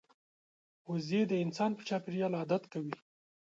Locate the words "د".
1.27-1.33